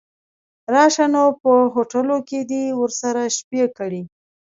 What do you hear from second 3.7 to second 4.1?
کړي.